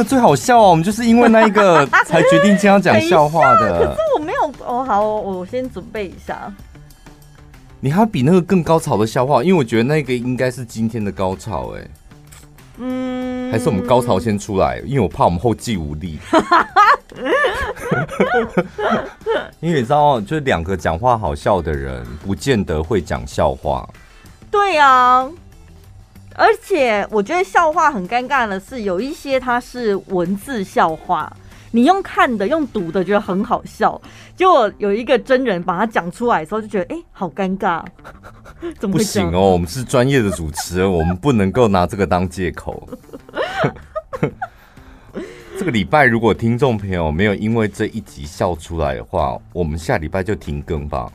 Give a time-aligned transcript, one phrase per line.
[0.00, 3.86] 那个最好笑哦，我们就是因为那一个 才决定今天要讲笑话的。
[3.86, 6.50] 可是我没有哦，好，我先准备一下。
[7.80, 11.86] 你还比那个更高潮的笑话，因为我觉得那个应该是今天的高潮，哎，
[12.78, 16.18] 嗯，还是我们高潮先出来，因为我怕我们后继无力。
[19.60, 23.86] 因为你知道，就是两个讲话好笑的人，不见得会讲笑话。
[24.50, 25.28] 对啊，
[26.40, 31.30] 而且我觉得笑话很尴尬的是，有一些它是文字笑话。
[31.72, 34.00] 你用看的，用读的，觉得很好笑。
[34.34, 37.84] 结果有一个真人把它讲出来的时候，就觉得哎、欸，好尴尬。
[38.80, 39.50] 怎么不行哦？
[39.52, 42.88] 我们是专业的主持人，我们不能够拿这个当借口。
[45.58, 51.12] 这个礼拜如果听众朋友没有因为这一集笑出来的话，我们下礼拜就停更吧。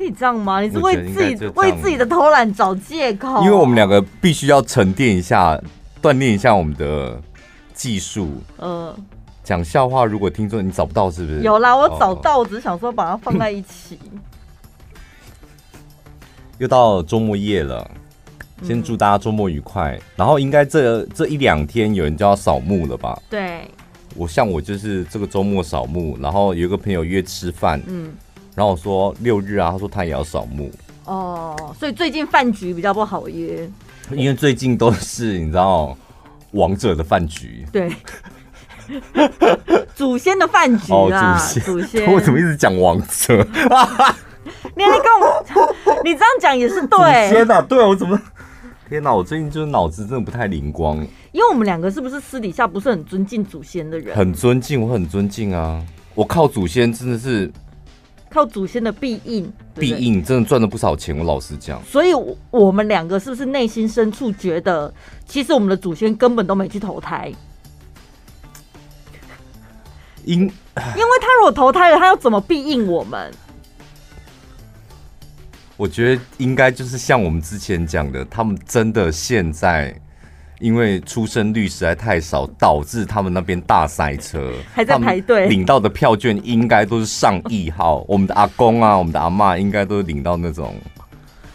[0.00, 0.62] 可以这样吗？
[0.62, 3.42] 你是为自己为自己的偷懒找借口？
[3.42, 5.60] 因为我们两个必须要沉淀一下，
[6.00, 7.20] 锻炼一下我们的
[7.74, 8.30] 技术。
[8.56, 8.96] 嗯、呃。
[9.44, 11.40] 讲笑话，如果听众你找不到，是不是？
[11.40, 13.98] 有啦，我找到，我只是想说把它放在一起。
[16.56, 17.90] 又到周末夜了，
[18.62, 19.96] 先祝大家周末愉快。
[19.96, 23.20] 嗯、然后应该这这一两天有人就要扫墓了吧？
[23.28, 23.62] 对。
[24.16, 28.12] 我像我就是这个周末扫墓，然后有一个朋友约吃饭，嗯，
[28.60, 30.70] 然后我说六日啊，他说他也要扫墓。
[31.06, 33.66] 哦，所以最近饭局比较不好约，
[34.10, 35.96] 因为最近都是你知道
[36.50, 37.90] 王者的饭局，对。
[39.96, 43.42] 祖先的饭局啊，哦、祖先，祖先 我怎么一直讲王者？
[44.76, 45.42] 你还跟我，
[46.04, 47.30] 你这样讲也是对。
[47.30, 48.20] 天哪，对我怎么？
[48.90, 50.98] 天哪，我最近就是脑子真的不太灵光。
[51.32, 54.14] 因为我们两个是不是私底下不是很尊敬祖先的人？
[54.14, 55.82] 很尊敬，我很尊敬啊！
[56.14, 57.50] 我靠祖先真的是
[58.32, 61.16] 靠祖先的庇荫，庇荫真的赚了不少钱。
[61.18, 62.12] 我老实讲，所以
[62.50, 64.92] 我们两个是不是内心深处觉得，
[65.26, 67.32] 其实我们的祖先根本都没去投胎？
[70.24, 70.50] 因因为
[71.20, 73.32] 他如果投胎了，他要怎么庇应我们？
[75.76, 79.98] 我觉得应该就是像我们之前讲的，他们真的现在
[80.60, 88.04] 因为出生率实在太少，导致他们那边大塞车，还在排队领到的票券应该都是上亿号。
[88.06, 90.74] 我们的阿公啊，我们的阿妈应该都是领到那种。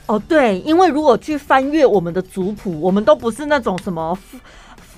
[0.08, 4.18] 哦，对，因为如果去翻阅我们的族谱，我们都不是那种什么。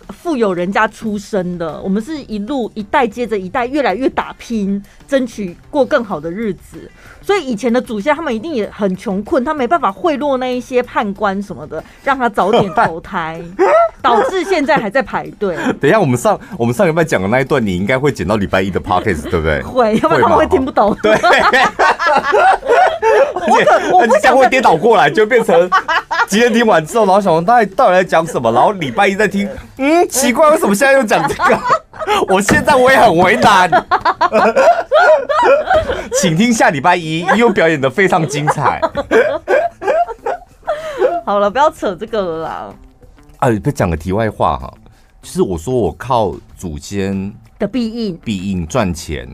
[0.09, 6.89] 富有人家出身的，我们是一路一代接着一代，越来越打拼，争取过更好的日子。
[7.21, 13.43] 所以以前的祖先他们一定也很穷困，他没办法贿赂那一些判官什么的，让他早点投胎，
[14.07, 15.55] 导致现在还在排队。
[15.79, 19.61] 等一下，我们上我们上礼拜讲的那一段，你应该会剪到礼拜一的 podcast，对不对？
[19.61, 20.95] 会，要不然他们会听不懂。
[21.01, 21.11] 对，
[23.47, 25.69] 我可我不想会颠倒过来，就变成
[26.27, 31.59] 今天听完之后，然后想说到底到底在讲什么，然后礼拜一再听，嗯，奇怪，为什么现在又讲这个？
[32.29, 33.69] 我现在我也很为难，
[36.21, 38.79] 请听下礼拜一，因为表演的非常精彩。
[41.25, 42.69] 好了，不要扯这个了啦。
[43.37, 44.73] 啊，再讲个题外话哈，
[45.21, 49.27] 就是我说我靠祖先的庇荫，庇荫赚钱。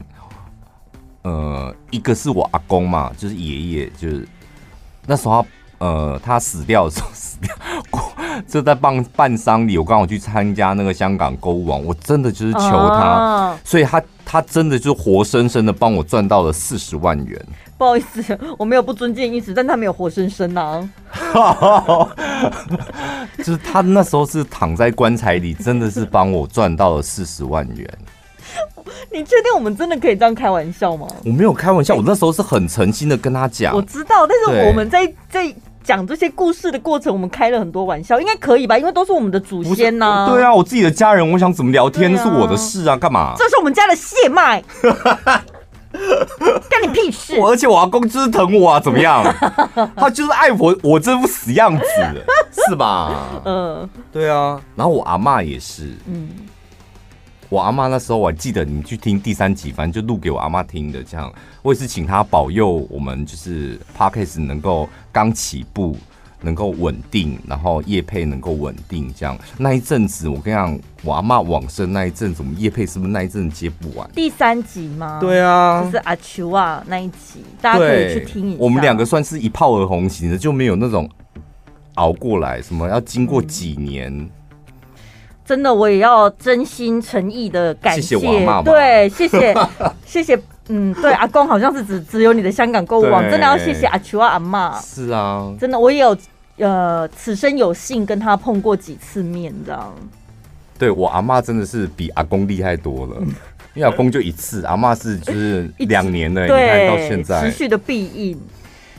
[1.23, 4.27] 呃，一个是我阿公嘛，就是爷爷，就是
[5.05, 5.45] 那时候。
[5.83, 7.53] 呃，他死掉的时候死掉，
[8.47, 9.77] 就在办办丧礼。
[9.77, 17.45] 我刚好去参加那个香港购物网，我真的就是求他，啊、所以他他真的就是活生生的帮我赚到了四十万元。
[17.77, 20.89] 不好意思，我没有不尊敬意思，但他没有活生生啊。
[23.39, 27.85] 就是他那时候是躺在棺材里，真的是帮我赚到了四十万元。
[29.11, 31.07] 你确定我们真的可以这样开玩笑吗？
[31.25, 33.75] 我没有开玩笑，我那时候是很诚心的跟他讲。
[33.75, 35.53] 我知道，但是我们在在。
[35.83, 38.77] 讲这些故事的过程，我们开了很多玩笑，应该可以吧？
[38.77, 40.29] 因为都是我们的祖先呐、啊。
[40.29, 43.33] 对啊，我自己的家人，我想怎么聊天是我的事啊，干嘛？
[43.37, 44.63] 这是我们家的血脉，
[46.69, 47.37] 干你屁事！
[47.39, 49.23] 我而且我阿公就是疼我啊，怎么样？
[49.95, 51.85] 他就是爱我，我这副死样子，
[52.67, 53.11] 是吧？
[53.45, 54.59] 嗯，对啊。
[54.75, 56.29] 然后我阿妈也是，嗯。
[57.53, 61.03] 我阿妈那时候我还记得，你去听第三集，反正就录给我阿妈听的。
[61.03, 65.95] 这样，我也是请她保佑我们，就是 Podcast 能够刚起步，
[66.41, 69.13] 能够稳定，然后叶配能够稳定。
[69.15, 74.09] 这样那一阵子，我跟你讲，我阿妈往生那一阵子，我们叶配是不是那一阵子接不完？
[74.15, 75.19] 第三集吗？
[75.21, 78.57] 对啊，就是阿秋啊那一集，大家可以去听一下。
[78.59, 81.07] 我们两个算是一炮而红型的，就没有那种
[81.97, 84.11] 熬过来，什么要经过几年。
[84.11, 84.29] 嗯
[85.45, 88.15] 真的，我也要真心诚意的感谢。
[88.63, 89.53] 对，谢谢，
[90.05, 94.79] 谢谢，嗯，对，阿公好像是只只有你的香港购物网，真的要谢谢阿秋阿妈。
[94.79, 96.17] 是啊，真的，我也有
[96.57, 99.93] 呃，此生有幸跟他碰过几次面，这样。
[100.77, 103.15] 对我阿妈真的是比阿公厉害多了，
[103.73, 108.39] 因为阿公就一次，阿妈是就是 两年了，你看到现在持续的庇荫。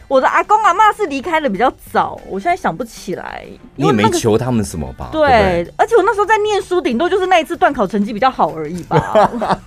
[0.06, 3.45] 我的阿公阿妈是离开的比较早，我现在想不起来。
[3.77, 5.09] 你也没求他们什么吧？
[5.11, 9.31] 对，而且我那时候在念书，顶多就是那一次段考成绩比较好而已吧。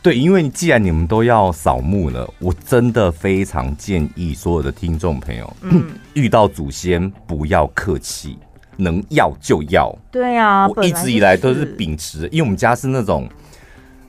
[0.00, 8.38] 对，因为既然你们都要扫墓了，我真的非常建议所有的听众朋友，嗯， 遇到祖先不要客气，
[8.76, 9.94] 能要就要。
[10.12, 13.28] 对啊，我一直以来都是秉持，因为我们家是那种。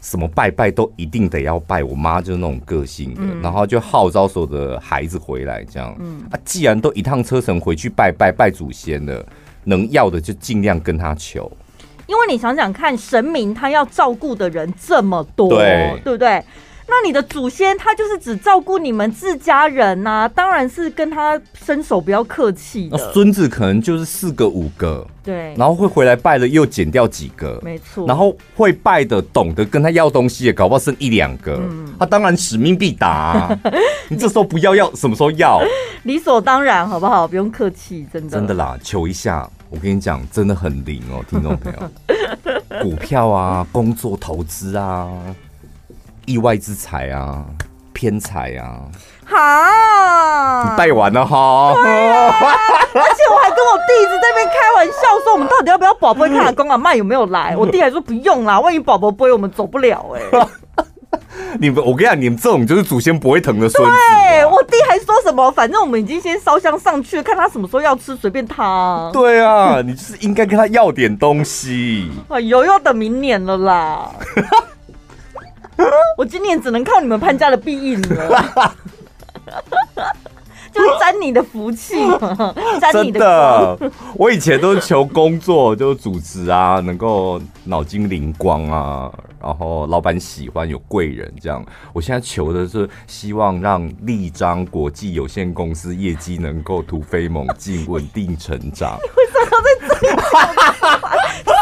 [0.05, 5.95] 什么拜拜都一定得要拜，我妈就是那种个性的，嗯、然后就号召所有的孩子回来，这样。
[5.99, 9.25] 嗯啊，既然都一趟车程回去拜拜拜祖先了，
[9.63, 11.51] 能要的就尽量跟他求。
[12.05, 16.39] 因为你想想看，神明他要照顾的人这么多，对，对不对？
[16.87, 22.97] 那你的祖先他就是只照顾你们自家人呐、啊，当然是跟他伸手不要客气的。
[23.11, 28.05] 孙子可能就是四个五个，对，然后会回来拜的又减掉几个，没错。
[28.07, 31.55] 然后会拜的、懂得跟他要东西的，搞不好剩一两个。
[31.55, 33.59] 嗯、他当然使命必达、啊。
[34.07, 35.59] 你这时候不要要，什么时候要？
[36.03, 37.27] 理所当然，好不好？
[37.27, 38.29] 不用客气，真的。
[38.29, 41.91] 真的啦，求一下，我跟你讲，真的很灵哦，听众朋友。
[42.83, 45.09] 股票啊，工作投资啊。
[46.25, 47.43] 意外之财啊，
[47.93, 48.81] 偏财啊！
[49.25, 51.73] 好，你拜完了哈。
[51.75, 52.29] 对啊，
[52.93, 57.55] 而且我还跟我弟一直在那边开玩笑说，我们到底要不要宝贝看阿公阿妈有没有来？
[57.57, 60.47] 我弟还说不用啦， 万一宝宝不会，我们走不了哎、欸。
[61.59, 63.91] 你们，我跟你讲，你们这种就是祖先不会疼的孙子。
[63.91, 69.09] 对，我弟还说什么，反正我们已经先烧香上去了，看他什么时候要吃，随便他。
[69.13, 72.11] 对啊，你就是应该跟他要点东西。
[72.27, 74.11] 哎呦，要等明年了啦。
[76.17, 78.75] 我今年只能靠你们潘家的庇荫了，
[80.73, 81.95] 就是沾你的福气，
[82.79, 83.77] 沾你的光。
[83.77, 89.11] 真的，我以前都是求工作，就是主持啊，能够脑筋灵光啊，
[89.41, 91.65] 然后老板喜欢有贵人这样。
[91.93, 98.97] 我现在求的是希望让立章国际有限公司业绩能够突飞猛进，稳定成长。
[99.01, 100.15] 你为什么要在这里？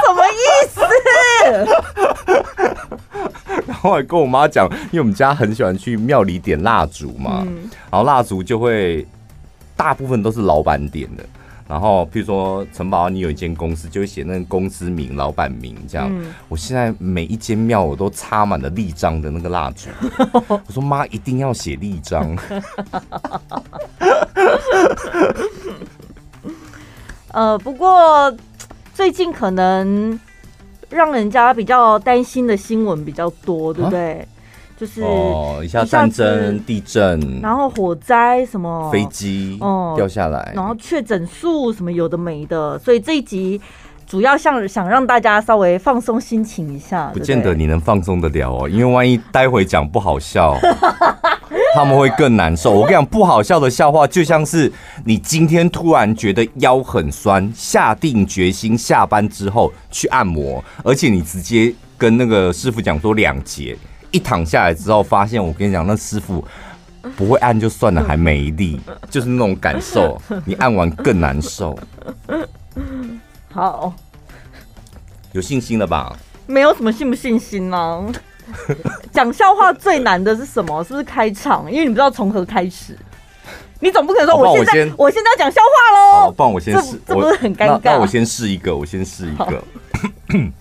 [0.06, 0.38] 什么意
[0.70, 0.82] 思？
[3.84, 9.06] 然后来跟我妈讲，因为我们家很喜欢去庙里点蜡烛嘛，嗯、然后蜡烛就会
[9.76, 11.26] 大部分都是老板点的。
[11.68, 16.10] 然后譬如说陈宝，你有一间公司，就会写那个公司名、老板名这样。
[16.10, 19.90] 嗯、我现在每一间庙我都插满了立章的那个蜡烛。
[20.48, 22.38] 我说妈，一定要写立章。
[27.34, 28.34] 呃，不过
[28.94, 30.18] 最近可能。
[30.94, 34.14] 让人家比较担心的新闻比较多，对不对？
[34.20, 34.26] 啊、
[34.78, 43.62] 就是哦，一下战争、地震，然后火灾什么，飞机哦掉下来，然后确诊数什么有的没的，所以这一集
[44.06, 47.10] 主要像想让大家稍微放松心情一下。
[47.14, 50.58] 不见得你能放松得了哦，因为万一待会讲不好笑。
[51.74, 52.72] 他们会更难受。
[52.72, 54.72] 我跟你讲，不好笑的笑话就像是
[55.06, 63.78] 你今天突然觉得腰很酸，下定决心下班之后去按摩，而且你直接跟那个师傅讲说两节，
[64.12, 66.46] 一躺下来之后发现，我跟你讲，那师傅
[67.16, 70.22] 不会按就算了，还没力，就是那种感受。
[70.46, 71.78] 你按完更难受。
[73.52, 73.94] 好，
[75.32, 76.16] 有信心了吧？
[76.46, 78.06] 没有什么信不信心呢、啊？
[79.14, 80.84] 讲笑话最难的是什么？
[80.84, 81.72] 是不是开场？
[81.72, 82.98] 因为你不知道从何开始。
[83.80, 86.32] 你总不可能说我现在我，我现在要讲笑话喽？
[86.32, 87.80] 不然我先试，这不是很尴尬？
[87.84, 89.64] 那我先试一个，我先试一个。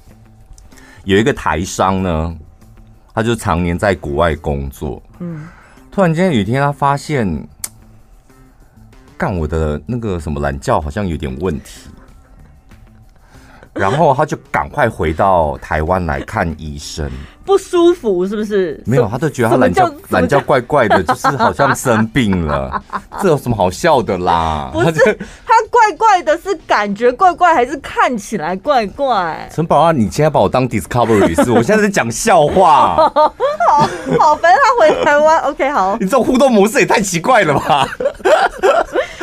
[1.04, 2.36] 有一个台商呢，
[3.14, 5.02] 他就常年在国外工作。
[5.20, 5.48] 嗯，
[5.90, 7.48] 突然间有一天，他发现
[9.16, 11.88] 干我的那个什么懒觉好像有点问题。
[13.80, 17.10] 然后他就赶快回到台湾来看医生，
[17.44, 18.78] 不舒服是不是？
[18.84, 22.82] 没有，他就觉得他懒觉 懒觉怪怪的，就是好像生病了。
[23.22, 24.70] 这有什么好笑的啦？
[24.74, 29.48] 不是，他怪怪的，是感觉怪怪，还是看起来怪怪？
[29.50, 31.50] 陈宝啊，你现在把我当 Discovery 是？
[31.50, 32.96] 我现在在讲笑话。
[32.96, 33.08] 好
[34.18, 35.96] 好，反正他回台湾，OK，好。
[35.98, 37.88] 你这种互动模式也太奇怪了吧？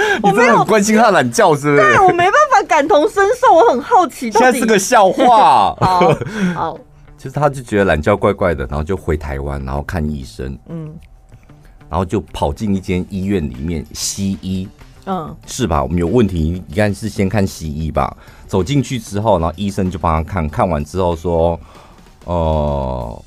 [0.23, 1.81] 你真的很关心他的懒觉是不是？
[1.81, 4.31] 对，我没办法感同身受，我很好奇。
[4.31, 5.75] 现在是个笑话。
[5.81, 6.17] 好，
[6.55, 6.77] 好。
[7.17, 10.57] 其实他就觉得懒觉怪怪的，然后就回台湾，然后看医生。
[10.69, 10.93] 嗯。
[11.89, 14.67] 然后就跑进一间医院里面，西医。
[15.05, 15.35] 嗯。
[15.45, 15.83] 是吧？
[15.83, 18.15] 我们有问题，应该是先看西医吧。
[18.47, 21.59] 走进去之后，然后医生就帮他看看完之后说
[22.25, 23.23] ：“哦、呃，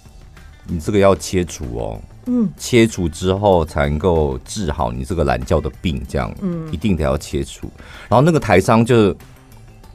[0.66, 7.68] 你这个要切除哦。”嗯，切除之后才能够治好你这个懒觉的病，这样，嗯，一定得要切除。
[8.08, 9.12] 然后那个台商就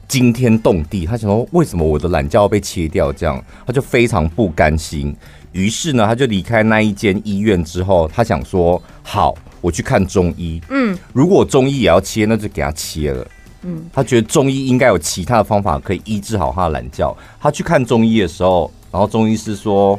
[0.06, 3.10] 惊天动地，他想说为什么我的懒觉要被切掉？
[3.10, 5.16] 这样他就非常不甘心。
[5.52, 10.60] 于是呢，他就离开那一间医院之后，他想说：好，我去看中医。
[10.68, 13.26] 嗯，如果中医也要切，那就给他切了。
[13.62, 17.16] 嗯，他觉得中医应该有其他的方法可以医治好他的懒觉。
[17.40, 19.98] 他去看中医的时候，然后中医师说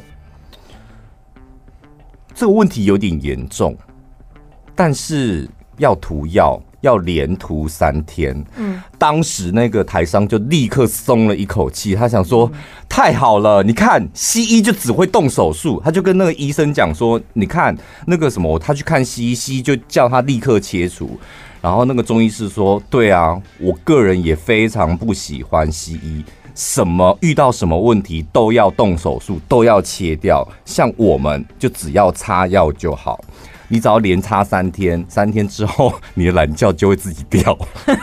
[2.39, 3.75] 这个问题有点严重，
[4.73, 5.45] 但是
[5.77, 6.57] 要涂药。
[6.81, 12.49] 要连涂三天，嗯，当时那个台商就立刻松了一口气，他想说
[12.87, 17.77] 太好了，你看西医就只会动手术，他就跟那个医生讲说，你看
[18.07, 21.19] 那个什么，他去看西医，西医就叫他立刻切除，
[21.61, 26.23] 然后那个中医师说，对啊，我个人也非常不喜欢西医，
[26.59, 33.17] 什么遇到什么问题都要动手术，都要切掉，像我们就只要擦药就好。
[33.69, 37.57] 你只要连擦三天，三天之后 你的懒觉就会自己掉。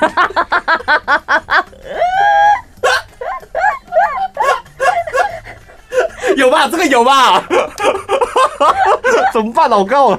[6.38, 6.66] 有吧？
[6.66, 7.44] 这个有吧？
[9.34, 9.70] 怎么办？
[9.70, 10.18] 我刚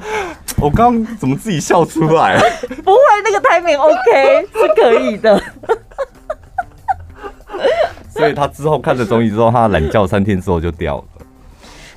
[0.60, 2.38] 我刚怎么自己笑出来？
[2.84, 5.42] 不会，那个 timing OK，是可以的。
[8.18, 11.04] 所以他之后看了中医之后，他懒觉三天之后就掉了。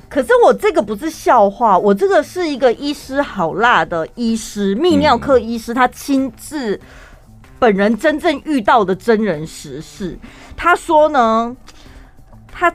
[0.07, 6.79] 可是我这个不是笑话，我这个是一个医师好辣的医师，泌尿科医师，他亲自
[7.57, 10.19] 本人真正遇到的真人实事。
[10.57, 11.55] 他说呢，
[12.51, 12.73] 他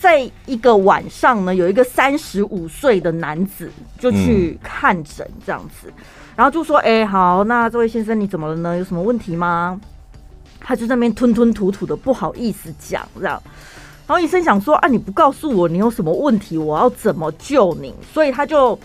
[0.00, 5.92] 在一个晚上呢，有一个三十五岁的男子就去看诊，这样子，
[6.34, 8.78] 然后就说：“哎，好，那这位先生你怎么了呢？
[8.78, 9.78] 有什么问题吗？”
[10.62, 13.42] 他就在那边吞吞吐吐的，不好意思讲这样。
[14.06, 17.94] 然后医生想说啊，你不告诉我你有什么问题，我要怎么救你？
[18.12, 18.78] 所以他就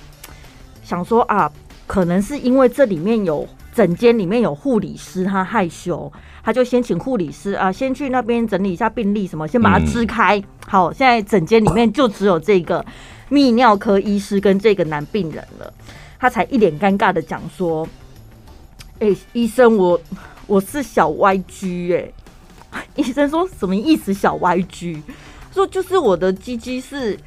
[0.83, 1.51] 想说啊，
[1.85, 6.11] 可能是因为这里面有诊间里面有护理师，他害羞，
[6.43, 10.41] 他就先请护理师啊，先去那边整理一下病历什么，先把它支开。
[10.65, 12.85] 好，现在诊间里面就只有这个
[13.29, 15.73] 泌尿科医师跟这个男病人了。
[16.19, 17.87] 他才一脸尴尬的讲说
[18.99, 19.99] ：“哎，医生，我
[20.47, 22.11] 我是小 YG 哎。
[22.95, 24.13] ”医生说什么意思？
[24.13, 25.01] 小 YG
[25.53, 27.17] 说就是我的鸡鸡是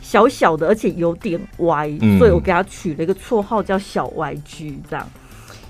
[0.00, 1.88] 小小的，而且有点歪，
[2.18, 4.74] 所以我给他取了一个绰号叫小 YG。
[4.88, 5.08] 这样，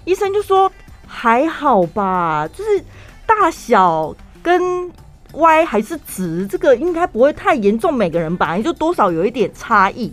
[0.05, 0.71] 医生就说
[1.07, 2.83] 还好吧，就是
[3.27, 4.91] 大小跟
[5.35, 7.93] 歪还是直，这个应该不会太严重。
[7.93, 10.13] 每个人本来就多少有一点差异。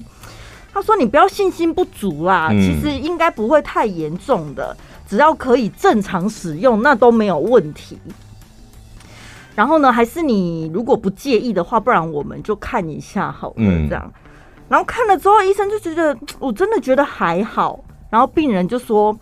[0.73, 4.75] 他说你不要信心不足啦，其实应该不会太严重的，
[5.07, 7.99] 只要可以正常使用，那都没有问题。
[9.55, 14.03] 然后呢，还是你如果不介意的话，不然我们就看一下好了，这样。
[14.05, 14.21] 嗯、
[14.67, 17.79] 然后看了之后，医生就觉得 我真的觉得还好。
[18.09, 19.17] 然后病人就说：“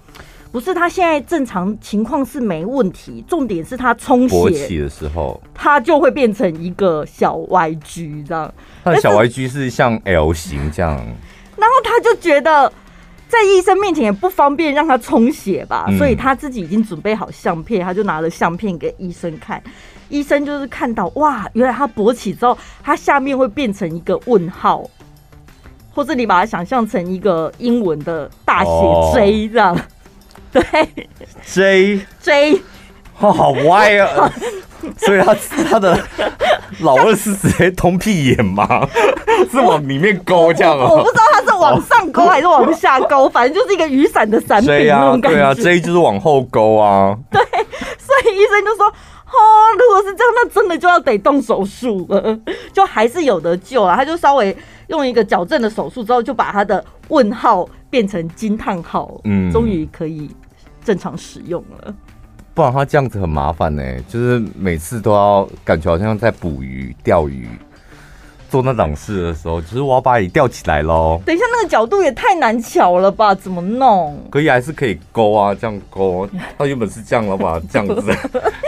[0.51, 8.53] 不是，他现在正常情况是没问题，重点是他充血勃起的时候，他就会变成一个小 YG 这样。
[8.83, 10.95] 他的小 YG 是像 L 型这样。
[11.57, 12.71] 然后他就觉得
[13.33, 19.59] 在医生面前也不方便让他充血吧，嗯、所以他自己已经准备好相片，他就拿了相片给医生看。
[20.09, 24.87] 医生就是看到哇，原来他勃起之后，他下面会变成一个问号，
[25.91, 28.71] 或者你把它想象成一个英文的大写
[29.15, 29.81] J 这样，
[30.51, 30.63] 对
[31.43, 32.61] ，J J，
[33.17, 34.31] 哦，好歪啊！
[34.97, 35.35] 所以他
[35.69, 35.97] 他的
[36.79, 38.87] 老二是直接通屁眼吗？
[39.51, 40.87] 是往里面勾这样啊？
[40.89, 45.37] 我不知道他是往上勾还是往下勾， 反正就是一个雨伞的伞柄那种感觉。
[45.37, 47.17] 对啊，J 就是往后勾啊。
[47.31, 47.41] 对，
[47.97, 48.91] 所以医生就说。
[49.35, 49.39] 哦，
[49.79, 52.39] 如果是这样，那真的就要得动手术了，
[52.71, 53.95] 就还是有得救了。
[53.95, 54.55] 他就稍微
[54.89, 60.29] 用一个矫正的手术之后，就把他的问号变成惊叹号，嗯，终于可以
[60.85, 61.91] 正常使用了。
[62.53, 67.47] 不然他这样子很麻烦呢，就是每次都要感觉好像在捕鱼、钓鱼。
[68.53, 71.19] 做那档事的时候，就是我要把你吊起来喽。
[71.25, 73.33] 等一下，那个角度也太难乔了吧？
[73.33, 74.15] 怎么弄？
[74.29, 76.29] 可以还是可以勾啊，这样勾。
[76.55, 78.15] 他原本是这样，我把它这样子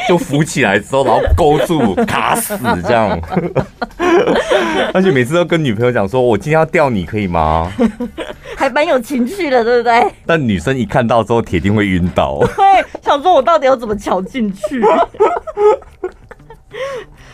[0.09, 3.21] 就浮起来之后，然后勾住卡死这样。
[4.91, 7.71] 而且每次都跟女朋友讲说：“我今天要吊你，可以吗？”
[8.57, 10.11] 还蛮有情趣的，对不对？
[10.25, 12.39] 但女生一看到之后，铁定会晕倒。
[12.55, 14.81] 对，想说我到底要怎么乔进去？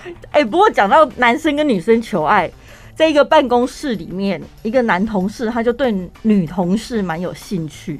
[0.32, 2.50] 哎、欸，不过讲到男生跟女生求爱，
[2.96, 5.94] 在一个办公室里面，一个男同事他就对
[6.24, 8.00] 女同事蛮有兴趣，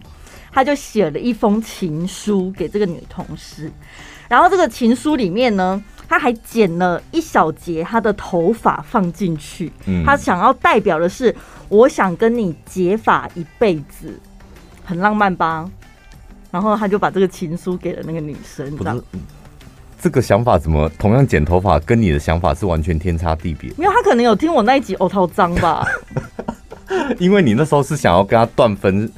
[0.52, 3.72] 他就写了一封情书给这个女同事，
[4.28, 11.36] 然后这个情书里面呢，他还剪了一小截他的头发放进去，嗯，他想要代表的是，
[11.70, 14.20] 我想跟你结发一辈子，
[14.84, 15.70] 很浪漫吧？
[16.52, 19.02] 然后他就把这个情书给了那个女生，这样。
[20.02, 23.72] 这个想法怎么同样剪头发，跟你的想法是完全天差地别？
[23.78, 25.86] 没有，他可能有听我那一集欧涛脏吧？
[27.20, 29.10] 因为你那时候是想要跟他断分，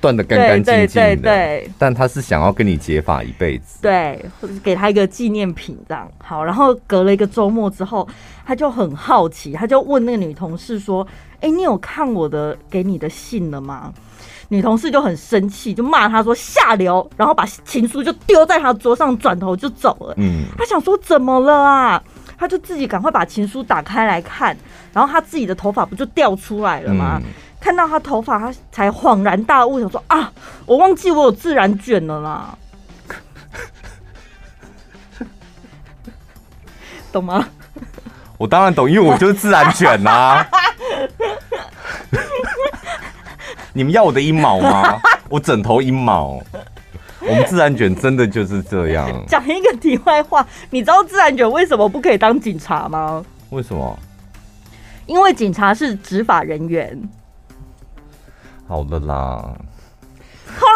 [0.00, 6.08] 断的干干净净的，但他是想要跟你结发一辈子，对，或者给他一个纪念品这样。
[6.18, 8.08] 好，然后隔了一个周末之后，
[8.46, 11.06] 他就很好奇，他就问那个女同事说
[11.42, 13.92] ：“哎，你有看我的给你的信了吗？”
[14.48, 20.14] 女同事就很生气，就骂他说下流，然后把情书就丢在他桌上，转头就走了。
[20.16, 22.02] 嗯，他想说怎么了啊？
[22.38, 24.56] 他就自己赶快把情书打开来看，
[24.92, 27.20] 然后他自己的头发不就掉出来了吗？
[27.22, 30.32] 嗯、看到他头发，他才恍然大悟，想说啊，
[30.64, 32.56] 我忘记我有自然卷了啦，
[37.12, 37.46] 懂吗？
[38.38, 40.46] 我当然懂，因为我就是自然卷呐、啊。
[43.78, 44.98] 你们要我的阴毛吗？
[45.30, 46.42] 我枕头阴毛。
[47.20, 49.08] 我们自然卷真的就是这样。
[49.28, 53.24] 讲一个题外话，你知道自然卷为什么不可以当警察吗？
[53.50, 53.96] 为什么？
[55.06, 57.00] 因为警察是执法人员。
[58.66, 59.56] 好的啦。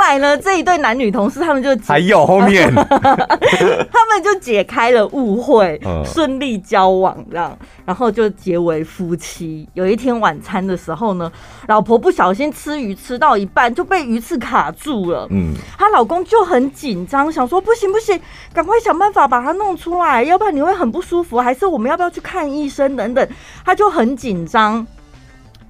[0.02, 9.68] 后来呢，这一对男女同事他们就还有后面， 他们就解开了误会，顺利交往这样，然后就结为夫妻。
[9.74, 11.30] 有一天晚餐的时候呢，
[11.68, 18.20] 老婆不小心吃鱼吃到一半就被鱼刺卡住了，嗯，她老公就很紧张，想说不行不行，
[18.52, 23.24] 赶快想办法把它弄出来，要不然你会很不舒服，还是我们要不要去看医生等等？
[23.64, 24.84] 他就很紧张。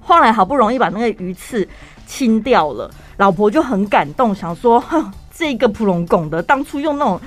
[0.05, 1.65] 后来好不容易把那个鱼刺
[2.13, 2.87] 清掉了。
[3.17, 7.19] 老婆就很感动，想说：“哼， 这个普龙拱的当初用那种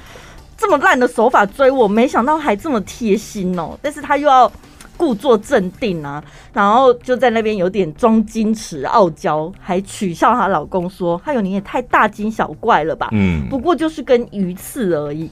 [0.57, 4.51] 这么烂的手法追我，没想到还这么贴心哦。”但是他又要
[4.97, 13.09] 故作镇定啊，然后就在那边有点装矜持、傲娇，还取笑她老公说：“哎呦，你也太大惊小怪了吧？
[13.11, 15.29] 嗯，不过就是根鱼刺而已。”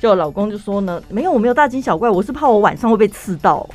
[0.00, 3.68] 就老公就说呢：“没有，我没有大惊小怪，我是怕我晚上会被刺到。”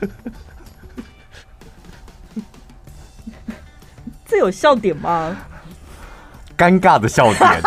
[4.32, 5.36] 这有笑点吗？
[6.56, 7.50] 尴尬的笑点，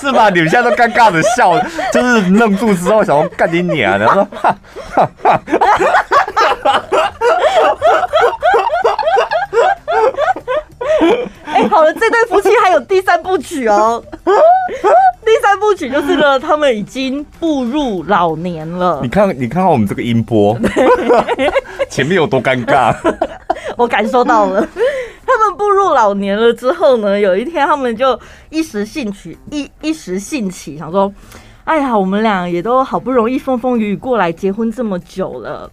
[0.00, 0.28] 是吧？
[0.28, 1.56] 你们现在都尴尬的笑，
[1.92, 4.56] 就是愣住之后想要干你娘，然后说哈
[4.92, 6.82] 哈哈哈
[11.44, 14.02] 哎，好了，这对夫妻还有第三部曲哦。
[15.24, 19.00] 第三部曲就是呢，他们已经步入老年了。
[19.02, 20.58] 你看，你看看我们这个音波，
[21.90, 22.94] 前面有多尴尬。
[23.78, 24.60] 我感受到了，
[25.24, 28.18] 他们步入老年了之后呢，有一天他们就
[28.50, 31.10] 一时兴起，一一时兴起，想说
[31.62, 35.70] ：“哎呀，我们俩也都好不容易风风雨雨过来结婚这么久了，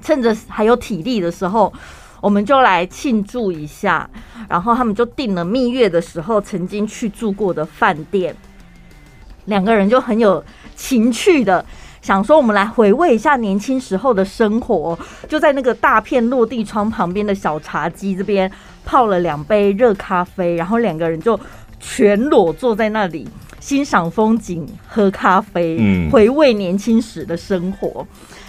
[0.00, 1.72] 趁着还有体力的时候，
[2.20, 4.08] 我们就来庆祝一下。”
[4.48, 8.36] 然后他们就订了蜜月的时候曾经去住过的饭店，
[9.46, 10.44] 两个人就很有
[10.76, 11.66] 情趣的。
[12.06, 18.48] 想说我们来回味一下年轻时候的生活，就在那个大片落地窗旁边的小茶几这边
[18.84, 21.36] 泡了两杯热咖啡，然后两个人就
[21.80, 28.06] 全裸坐在那里欣赏风景、喝咖啡，回味年轻时的生活。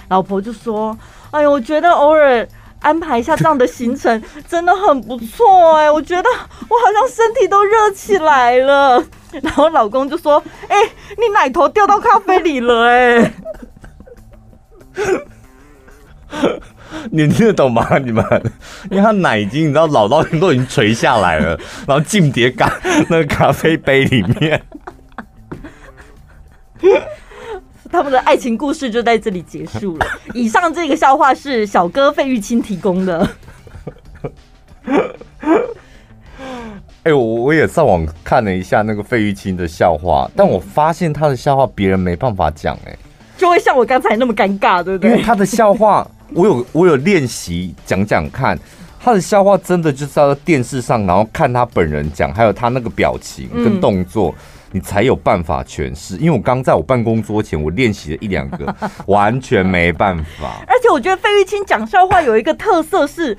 [0.10, 0.96] 老婆就说
[1.32, 2.48] ：“哎呦，我觉得偶尔
[2.82, 9.04] 安排一下这样的行程真的很不错哎，我觉得我好像身体都热起来了。”
[9.44, 10.76] 然后老公就说：“哎，
[11.18, 13.34] 你奶头掉到咖啡里了哎。
[17.12, 17.98] ”你听得懂吗？
[18.00, 18.26] 你们，
[18.90, 22.72] 因为他奶已经你知道老到都已经垂下来了，然后进碟咖
[23.10, 24.62] 那个咖啡杯里面。
[27.92, 30.06] 他们的爱情故事就在这里结束了。
[30.34, 33.30] 以上这个笑话是小哥费玉清提供的。
[37.04, 42.94] 哎，我我也上网看了一下那个费玉清的笑话，但我发现他的笑话别人没办法讲哎。
[43.38, 45.12] 就会像我刚才那么尴尬，对不对？
[45.12, 48.60] 因为他的笑话，我有我有练习讲讲看，
[49.00, 56.18] 他的笑话真的就是要在电视上，然后看他本人讲，还有他那个表情跟动作，嗯、你才有办法诠释。
[56.18, 58.76] 因为我刚在我办公桌前，我练习了一两个，
[59.08, 60.64] 完全没办法。
[60.68, 63.38] 而且我觉得费玉清讲笑话有一个特色是。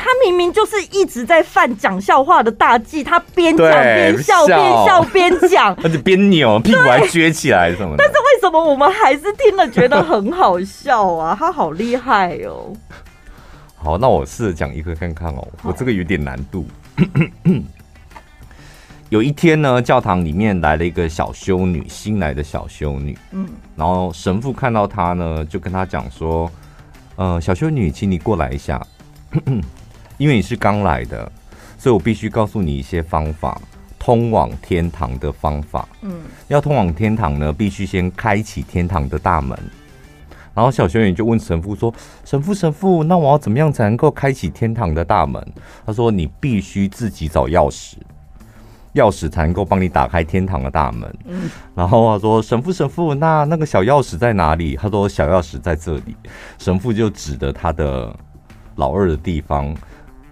[0.00, 7.98] 他明明就是一直在犯讲笑话的大忌，他边讲边笑，边笑边讲， 而且边扭屁股还撅起来什么的。
[7.98, 11.34] 但是为什么我们还是听了觉得很好笑啊？
[11.36, 12.72] 他好厉害哦！
[13.74, 15.48] 好，那我试着讲一个看看哦。
[15.64, 16.64] 我这个有点难度。
[19.10, 23.16] 有一天呢，教堂里面来了一个小修女，新来的小修女。
[23.32, 26.50] 嗯，然后神父看到她呢，就跟她讲说
[27.16, 28.84] ：“呃，小修女，请你过来一下。
[30.18, 31.30] ”因为你是刚来的，
[31.78, 33.58] 所以我必须告诉你一些方法。
[33.98, 35.88] 通往天堂的方法。
[36.02, 36.12] 嗯，
[36.48, 39.58] 要通往天堂呢，必须先开启天堂的大门。
[40.54, 41.92] 然后小修女就问神父说
[42.24, 45.42] ：“神父，神父，那我要怎么样才能够开启天堂的大门？”
[45.86, 47.94] 他说：“你必须自己找钥匙，
[48.94, 56.16] 钥匙才能够帮你打开天堂的大门。”嗯，然后他说：“神父，神父，那那个小钥匙在哪里？”他说：“小钥匙在这里。”
[56.58, 58.14] 神父就指着他的
[58.76, 59.74] 老二的地方。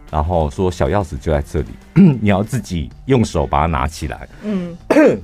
[0.08, 1.66] 然后说小钥匙就在这里，
[2.22, 4.28] 你要自己用手把它拿起来。
[4.44, 4.74] 嗯，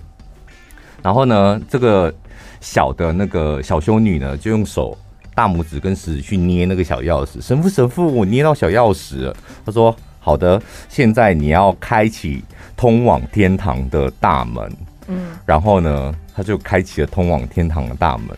[1.01, 2.13] 然后呢，这个
[2.61, 4.99] 小的那个小修女呢，就用手
[5.37, 7.41] 大拇指跟食指去捏那个小钥匙。
[7.41, 9.37] 神父，神父，我捏到小钥匙了。
[9.65, 12.43] 他说：“好的，现在你要开启
[12.77, 14.73] 通往天堂的大门。”
[15.09, 18.29] 嗯，然后呢，他就开启了通往天堂的大门。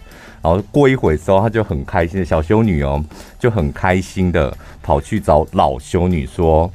[0.42, 3.03] 然后过一会之后，他就很开心的小修女哦，
[3.38, 6.70] 就很开心的跑去找老修女说：“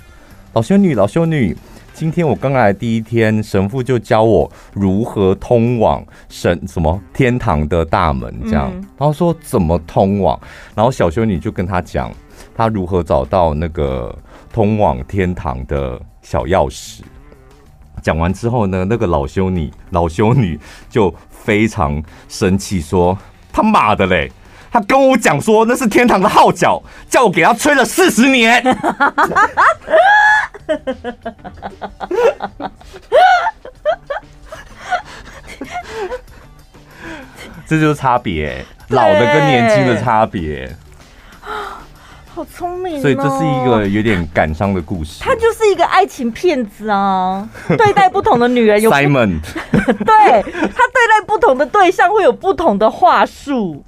[0.53, 1.57] 老修女，老修女，
[1.93, 8.71] 今天我刚来第一天，神父就教我如何通往神什么天堂的大门，这样。
[8.97, 10.39] 然后说怎么通往，
[10.75, 12.11] 然后小修女就跟他讲，
[12.55, 14.15] 他如何找到那个
[14.51, 17.01] 通往天堂的小钥匙。
[18.01, 20.59] 讲完之后呢，那个老修女老修女
[20.89, 23.17] 就非常生气说。”
[23.51, 24.31] 他妈的嘞！
[24.71, 28.63] 他跟我讲说那是天堂的号角，叫我给他吹了四十年。
[37.65, 40.73] 这就是差别，老的跟年轻的差别。
[42.39, 45.21] 好聪明，所以这是一个有点感伤的故事。
[45.21, 53.83] 他就是一个爱情骗子啊，对待不同的女人有 Simon， 对，他对待不同的对象会有不同的话术。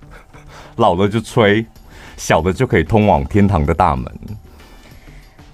[0.75, 1.65] 老的就吹，
[2.17, 4.05] 小的就可以通往天堂的大门。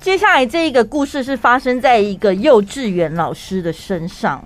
[0.02, 4.44] 接下来这一个故事是发生在一个幼稚园老师的身上。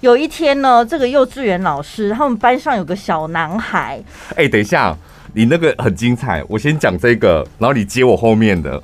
[0.00, 3.98] 有一天呢，这个幼稚园老师他们班上有个小男孩。
[4.32, 4.94] 哎、欸，等一下。
[5.36, 8.82] 你那个很精彩，我先讲这个，然后你接我后面的，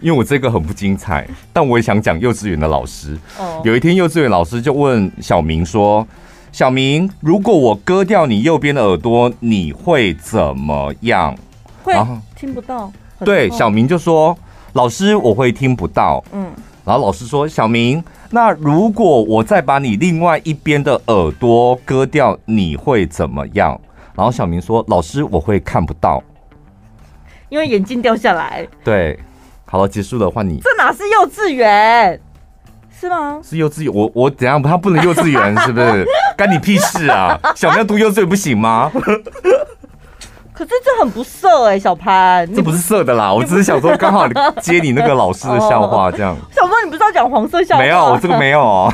[0.00, 3.16] 因为我这个很不精彩，但我也想讲幼稚园的老师。
[3.38, 6.04] 哦，有一天幼稚园老师就问小明说
[6.50, 11.32] ：“小明，如果我割掉你右边的耳朵，你会怎么样？”
[11.84, 11.94] 会
[12.34, 12.92] 听不到。
[13.20, 14.36] 对，小明就说
[14.74, 16.50] ：“老师，我会听不到。”嗯，
[16.84, 23.80] 然后老师说：“小明，那如果我再把你另外一边的耳朵割掉，你会怎么样？”
[24.14, 26.22] 然后小明说：“老师，我会看不到，
[27.48, 29.18] 因为眼镜掉下来。”对，
[29.64, 30.60] 好了，结束了，换你。
[30.62, 32.20] 这哪是幼稚园？
[33.00, 33.40] 是吗？
[33.42, 33.92] 是幼稚园。
[33.92, 34.62] 我我怎样？
[34.62, 36.06] 他不能幼稚园， 是不是？
[36.36, 37.38] 干你屁事啊！
[37.54, 38.90] 小明要读幼稚园不行吗？
[40.52, 43.32] 可是这很不色哎、欸，小潘，这不是色的啦。
[43.32, 44.28] 我只是想说，刚好
[44.60, 46.36] 接你那个老师的笑话， 这样。
[46.50, 47.82] 小潘，你不是要讲黄色笑话？
[47.82, 48.92] 没有，我这个没有哦。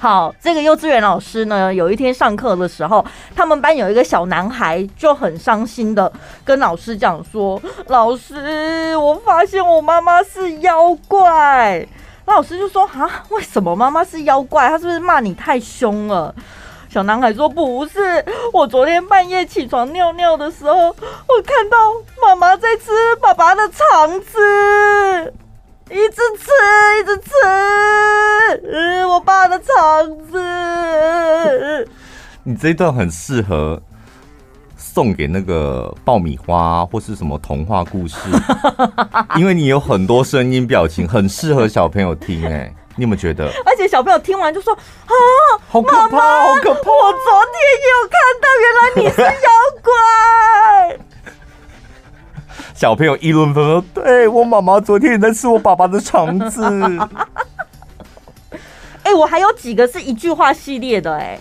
[0.00, 6.10] 好，这个幼稚园老师呢，有一天上课的时候，他们班有一个小男孩就很伤心的
[6.44, 11.84] 跟老师讲说：“老师，我发现我妈妈是妖怪。”
[12.26, 14.68] 老师就说：“啊，为什么妈妈是妖怪？
[14.68, 16.32] 她是不是骂你太凶了？”
[16.88, 21.76] 小男孩说：“不是，我昨天半夜起床尿尿的时候，我看到
[22.22, 25.34] 妈妈在吃爸爸的肠子。”
[25.90, 26.50] 一直吃，
[27.00, 27.30] 一直吃，
[28.70, 31.88] 嗯，我爸的肠子。
[32.42, 33.80] 你这一段很适合
[34.76, 38.16] 送给那个爆米花或是什么童话故事，
[39.36, 42.44] 因为你有很多声音表情，很适合小朋友听。
[42.46, 43.50] 哎，你有没有觉得？
[43.64, 45.12] 而且小朋友听完就说：“啊，
[45.68, 46.90] 好可怕，好可怕！
[46.90, 49.48] 我昨天也有看到，原来你是妖
[49.82, 50.98] 怪。”
[52.78, 56.62] 小朋友议论纷纷，对，我妈妈昨天也在吃我爸爸的肠子。
[59.02, 61.40] 哎、欸，我还有几个是一句话系列的、欸，哎，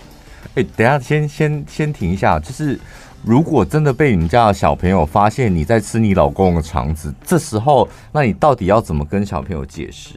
[0.55, 2.79] 哎，等一下先先先停一下，就是
[3.23, 10.15] 如果真的被你们家的小朋友发现你在吃你老公的肠子，这时候，那你到底要怎么跟小朋友解释？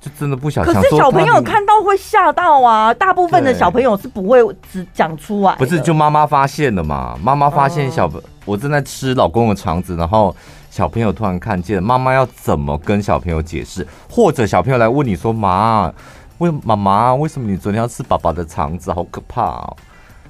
[0.00, 2.94] 就真的不想，可是小朋友看到会吓到啊！
[2.94, 4.38] 大部分的小朋友是不会
[4.72, 7.18] 只讲出来，不是就妈妈发现了嘛？
[7.20, 8.08] 妈妈发现小
[8.44, 10.34] 我正在吃老公的肠子，然后
[10.70, 13.84] 小朋友突然看见，妈妈要怎么跟小朋友解释？
[14.08, 15.92] 或者小朋友来问你说：“妈，
[16.38, 18.92] 为妈妈为什么你昨天要吃爸爸的肠子？
[18.92, 19.76] 好可怕哦！”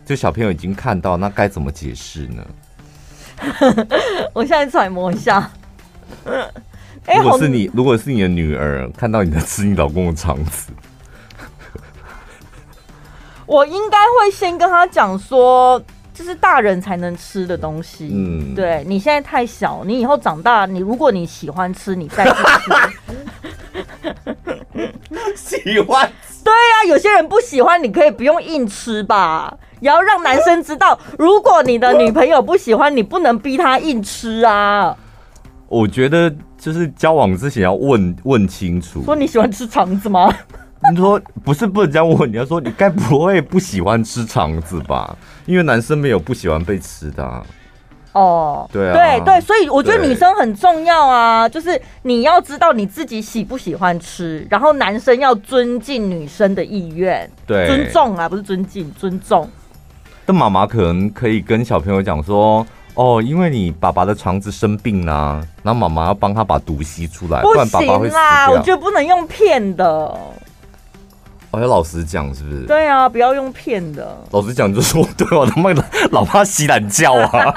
[0.06, 2.42] 就小朋友已经看到，那该怎么解释呢？
[4.32, 5.50] 我现在揣摩一下。
[7.16, 10.70] 如果是你，如果是你的女儿看到你在吃你老公的肠子，
[13.46, 18.10] 我应该会先跟她讲说，这是大人才能吃的东西。
[18.12, 22.36] 嗯，对，你现在太小，你以后长大，你如果你喜欢吃，你再去吃。
[25.34, 26.10] 喜欢。
[26.44, 34.96] 对呀、啊，有些人不喜欢，你可以不用硬吃吧，也要让男生知道，如果你的女朋友不喜欢，你不能逼她硬吃啊。
[35.68, 40.28] 我觉得就是交往之前要问问清楚，说你喜欢吃肠子吗？
[40.90, 45.16] 你说不是不能这样问，你要说你该不会不喜欢吃肠子吧？
[45.46, 47.42] 因为男生没有不喜欢被吃的、啊。
[48.12, 59.48] 哦，对啊，对对，所以我觉得女生很重要啊，就是你要知道你自己喜不喜欢吃，然后男生要尊敬女生的意愿，对，尊重啊，不是尊敬，尊重。
[60.24, 62.66] 但妈妈可能可以跟小朋友讲说，
[62.98, 68.50] 哦，因为你爸爸的肠子生病啦、啊，然后妈妈要帮他把毒吸出来，不然爸爸会死掉。
[68.50, 70.18] 我觉得不能用骗的。
[71.52, 72.64] 我要老实讲，是不是？
[72.66, 74.18] 对啊，不要用骗的。
[74.32, 77.54] 老实讲，就说对我他妈的老怕洗懒觉啊，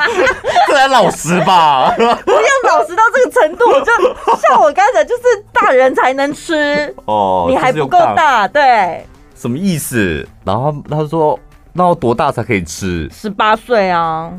[0.67, 1.91] 这才老实吧？
[1.97, 9.03] 不要老实到这个程度，就像我刚才，就是大人才能吃哦，你还不够大，对？
[9.33, 10.23] 什么意思？
[10.45, 11.39] 然后他说，
[11.73, 13.09] 那要多大才可以吃？
[13.11, 14.31] 十八岁啊。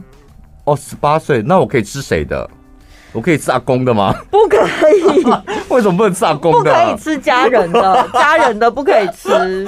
[0.64, 2.48] 哦，十八岁，那我可以吃谁的？
[3.12, 4.14] 我可以吃阿公的吗？
[4.30, 4.56] 不可
[4.90, 5.02] 以。
[5.68, 6.70] 为什么不能吃阿公的？
[6.70, 9.28] 不可以吃家人的，家人的不可以吃。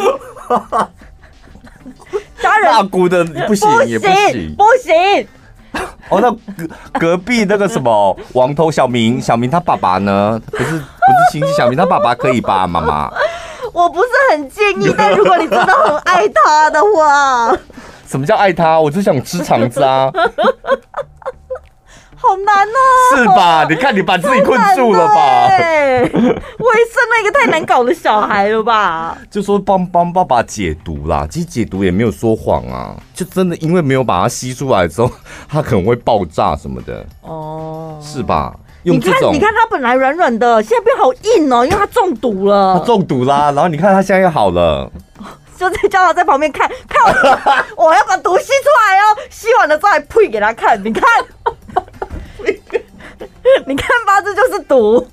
[2.41, 5.27] 家人阿姑的不行，也不行，不行。
[6.09, 6.39] 哦，那隔
[7.01, 10.41] 隔壁那个什么王头小明，小明他爸爸呢？
[10.51, 10.83] 不是不是
[11.33, 12.65] 亲戚，小明他爸爸可以吧？
[12.67, 13.13] 妈妈，
[13.73, 17.53] 我不是很建议，但如果你真的很爱他的话，
[18.07, 18.79] 什么叫爱他？
[18.81, 20.11] 我只想吃肠子啊。
[22.17, 23.67] 好难哦，是吧？
[23.69, 25.47] 你看你把自己困住了吧？
[25.59, 29.19] 对，我也生了一个太难搞的小孩了吧？
[29.31, 35.11] 就说帮帮爸爸解毒啦，其实解毒也没有说谎啊，就真的因为没有把它吸出来之后，
[35.47, 38.55] 它可能会爆炸什么的哦，是吧？
[38.85, 42.79] 你看，你看它本来软软的，现在变好硬哦，因为它中毒了。
[42.79, 44.91] 它中毒啦，然后你看它现在又好了，
[45.59, 47.11] 就在叫他在旁边看看我，
[47.87, 51.03] 我要把毒吸出来哦，吸完了之后还呸给他看，你看。
[53.67, 55.07] 你看吧，这就是毒，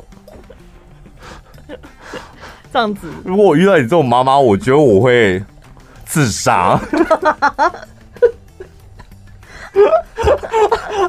[2.72, 3.08] 这样子。
[3.24, 5.44] 如果我遇到你这种妈妈，我觉得我会
[6.06, 6.80] 自杀，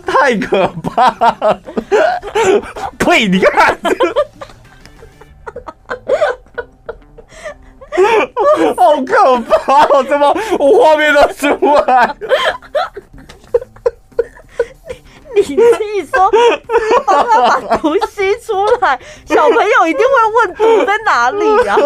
[0.06, 1.60] 太可怕了！
[2.98, 3.26] 呸！
[3.28, 3.78] 你看，
[8.82, 10.02] 好可怕！
[10.04, 11.46] 怎么我画面都出
[11.86, 12.14] 来？
[15.34, 16.30] 你自己说，
[17.06, 21.76] 帮他把毒吸出来，小朋友一定会问毒在哪里啊？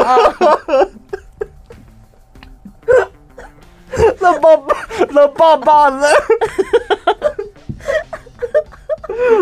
[4.21, 4.75] 那爸爸，
[5.11, 6.09] 那爸爸呢？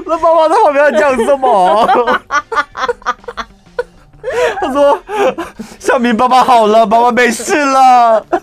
[0.07, 1.89] 那爸爸在旁边要讲什么？
[4.65, 4.99] 他说
[5.79, 8.25] ：“小明爸爸好了，爸爸没事了。”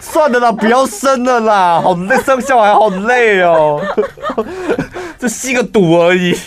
[0.00, 3.80] 算了啦，不要生了啦，好累，生小孩好累哦。
[5.18, 6.38] 就吸个毒而已。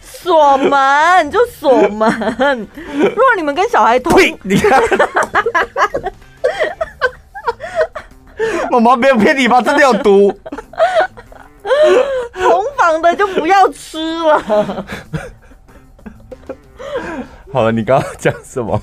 [0.00, 2.66] 锁门就锁门。
[2.94, 4.80] 如果你们跟小孩同，你看，
[8.70, 9.60] 妈妈没有骗你吧？
[9.60, 10.32] 真的有毒。
[12.98, 14.38] 同房的就不要吃了。
[17.52, 18.80] 好了，你刚刚讲什么？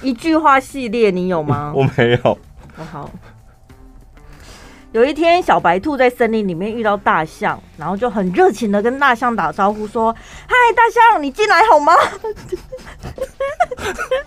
[0.00, 1.72] 一句话系列，你有吗？
[1.76, 2.38] 我没有。
[2.76, 3.10] 好，好，
[4.92, 10.12] 有一天，小白兔在森林里面遇到大象，然后就很热情的跟大象打招呼，说
[10.46, 11.92] ：“嗨，大象，你进来好吗？”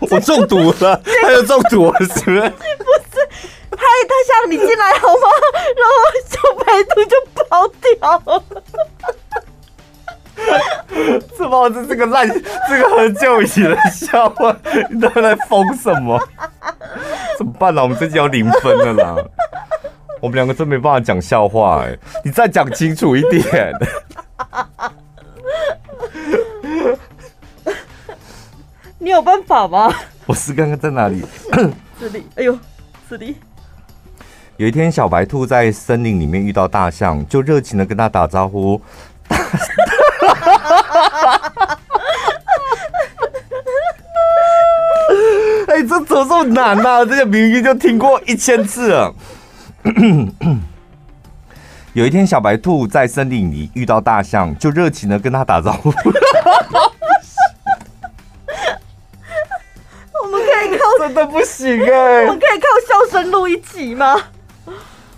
[0.00, 2.40] 我中毒了，他又中毒了，是不是？
[2.40, 2.50] 不是，
[3.70, 5.28] 嗨，大象，你进来好吗？
[5.76, 7.82] 然后小白兔就跑掉
[8.24, 8.42] 了。
[11.36, 12.28] 怎么这是个烂，
[12.68, 14.56] 这个很久以前的笑话，
[14.90, 16.20] 你都在疯什么？
[17.38, 17.84] 怎么办呢、啊？
[17.84, 19.16] 我们这集要零分了啦！
[20.20, 23.44] 我们两个真没办法讲笑话哎、欸，你再讲清楚一点。
[28.98, 29.92] 你有办法吗？
[30.26, 31.22] 我是刚刚在哪里？
[32.00, 32.26] 这里。
[32.36, 32.58] 哎呦，
[33.08, 33.36] 这里。
[34.56, 38.80] 有一天，小白兔在森林里面遇到大象，就热情的跟他打招呼。
[45.68, 47.04] 哎，这怎么这么难呢、啊？
[47.04, 49.14] 这些明明就听过一千次了。
[51.92, 55.92] 有一天，小白兔在森林里遇到大象，就热情的跟他打招呼。
[60.22, 62.22] 我们可以靠 真的不行哎！
[62.22, 64.14] 我们可以靠笑声录一集吗？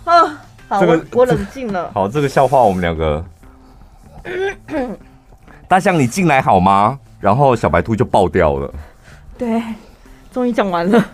[0.05, 1.91] 啊，好，这个、我我冷静了。
[1.93, 3.23] 好，这个笑话我们两个。
[5.69, 6.99] 大象，你进来好吗？
[7.19, 8.73] 然后小白兔就爆掉了。
[9.37, 9.61] 对，
[10.31, 11.05] 终于讲完了。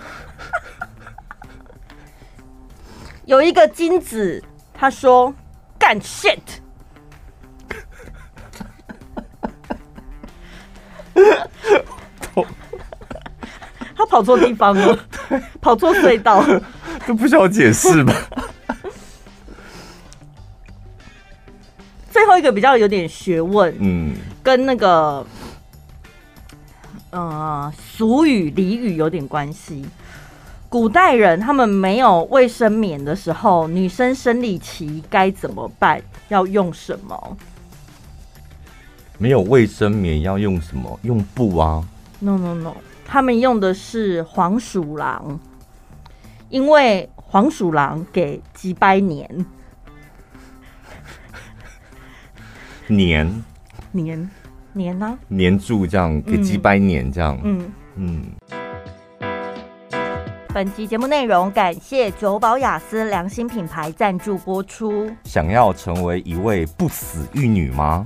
[3.25, 4.41] 有一个金子，
[4.73, 5.33] 他说
[5.77, 6.39] 干 shit，
[13.95, 14.97] 他跑错地方了，
[15.59, 16.41] 跑错隧道，
[17.05, 18.13] 这不需要解释吧？
[22.15, 25.27] 最后一个比较有点学问，嗯，跟那个
[27.09, 29.83] 呃俗语俚语有点关系。
[30.69, 36.01] 古代人他们没有卫生棉的时候，女生生理期该怎么办？
[36.29, 37.37] 要用什么？
[39.17, 40.97] 没有卫生棉要用什么？
[41.03, 41.83] 用布啊
[42.21, 42.75] ？No No No，
[43.05, 45.37] 他们用的是黄鼠狼，
[46.47, 49.45] 因为黄鼠狼给鸡掰黏
[52.87, 53.43] 黏
[53.91, 54.29] 黏
[54.73, 58.23] 黏啊，黏住这样给鸡掰黏这样，嗯嗯。
[60.53, 65.09] 本集节目内容感谢九宝雅思良心品牌赞助播出。
[65.25, 68.05] 想要成为一位不死玉女吗？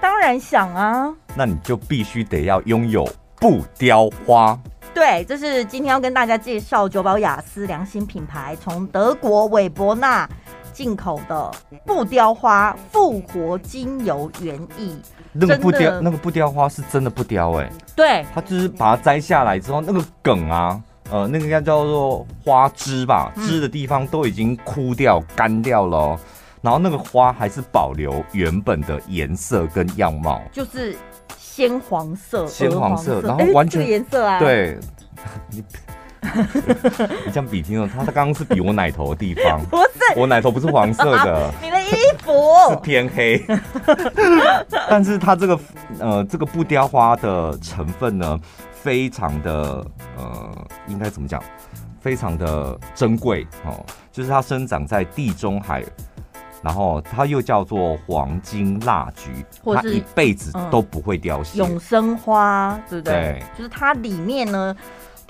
[0.00, 1.14] 当然想啊！
[1.34, 4.58] 那你就必须得要拥有不雕花。
[4.94, 10.28] 对，这是今天要跟大家介绍九宝雅思良心品牌从德国韦伯纳
[10.72, 11.50] 进口的
[11.84, 14.94] 不雕花复活精油原液。
[15.32, 17.72] 那个不雕，那个不雕花是真的不雕哎、欸。
[17.94, 20.82] 对，它就是把它摘下来之后，那个梗啊。
[21.12, 26.20] 呃，那个应该叫做花枝吧，枝的地方都已经枯掉、干掉了，哦，
[26.62, 30.96] 然后那个花还是保留原本的颜色跟样貌，就是
[31.36, 34.78] 鲜黄色、鲜黄色，然后完全颜色啊，对，
[35.50, 35.64] 你
[37.26, 42.32] 你这样比听了，他他刚刚是比我奶头的地方， 不是，我奶头不是黄色的， 你的衣服。
[42.70, 43.42] 是偏黑，
[44.88, 45.58] 但是它这个
[45.98, 48.38] 呃这个不雕花的成分呢，
[48.72, 49.84] 非常的
[50.16, 51.42] 呃，应该怎么讲？
[52.00, 55.84] 非常的珍贵哦，就是它生长在地中海，
[56.62, 61.58] 然后它又叫做黄金蜡菊，它一辈子都不会凋谢。
[61.58, 63.12] 永生花，对不对？
[63.14, 64.74] 对，就是它里面呢，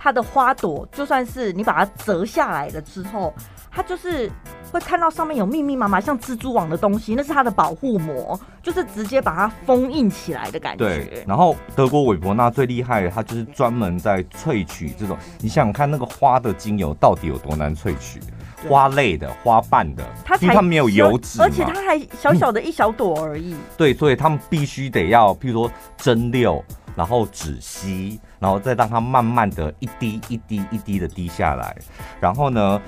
[0.03, 3.35] 它的花朵就算是你把它折下来了之后，
[3.71, 4.31] 它就是。
[4.73, 10.85] 会看到上面有密密麻麻像蜘蛛网的东西，那是它的保护膜，就是直接把它封印起来的感觉。
[10.85, 15.19] 对，然后德国韦伯纳最厉害的，它就是专门在萃取这种。
[15.41, 18.21] 你想想看，那个花的精油到底有多难萃取？
[18.69, 23.55] 花类的、花瓣的，它因为它没有油脂，而且它还小小的一小朵而已。
[23.55, 26.63] 嗯、对，所以他们必须得要，譬如说蒸馏，
[26.95, 31.77] 然后止吸，然后再让它慢慢的一滴一滴一滴的滴下来，
[32.21, 32.81] 然后呢？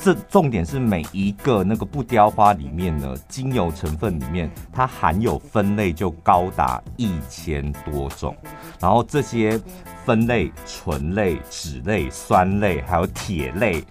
[0.00, 8.36] 这重点是每一个那个不雕花里面呢，精油成分里面，它含有分类就高达一千多种，
[8.78, 9.60] 然后这些
[10.04, 13.84] 分类醇类、酯类、酸类，还有铁类，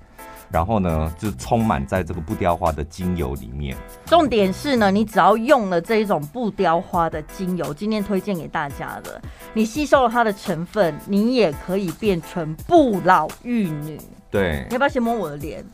[0.52, 3.76] 然后呢就充满在这个不雕花的精油里面。
[4.06, 9.22] 重点是呢，你只要用了这一种不雕花的精油，今天推荐给大家的，
[9.54, 14.00] 你吸收了它的成分，你也可以变成不老玉女。
[14.30, 15.66] 对，你要不要先摸我的脸？